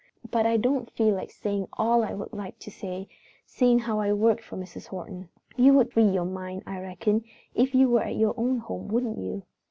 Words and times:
But 0.31 0.47
I 0.47 0.57
don't 0.57 0.89
feel 0.89 1.13
like 1.13 1.29
saying 1.29 1.67
all 1.73 2.03
I 2.03 2.15
would 2.15 2.33
like 2.33 2.57
to 2.57 2.71
say, 2.71 3.07
seeing 3.45 3.77
how 3.77 3.99
I 3.99 4.13
work 4.13 4.41
for 4.41 4.57
Mrs. 4.57 4.87
Horton." 4.87 5.29
"You 5.55 5.73
would 5.75 5.93
free 5.93 6.07
your 6.09 6.25
mind, 6.25 6.63
I 6.65 6.79
reckon, 6.79 7.23
if 7.53 7.75
you 7.75 7.87
were 7.87 8.01
at 8.05 8.15
your 8.15 8.33
own 8.35 8.57
home, 8.57 8.87
wouldn't 8.87 9.19
you?" 9.19 9.43